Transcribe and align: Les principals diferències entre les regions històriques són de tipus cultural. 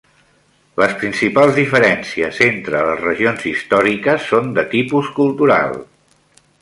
Les 0.83 0.93
principals 1.01 1.51
diferències 1.59 2.39
entre 2.45 2.81
les 2.87 3.03
regions 3.09 3.45
històriques 3.51 4.27
són 4.31 4.49
de 4.57 4.65
tipus 4.73 5.13
cultural. 5.21 5.79